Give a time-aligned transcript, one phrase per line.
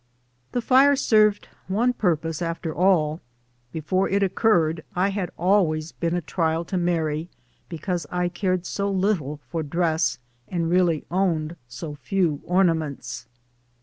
[0.53, 3.21] The fire served one purpose after all.
[3.71, 7.29] Before it oc curred I had always been a trial to Mary
[7.69, 10.17] because I cared so little for dress
[10.47, 13.27] and really owned so few ornaments.